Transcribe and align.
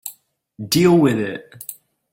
Deal 0.67 0.97
with 0.97 1.19
it! 1.19 1.63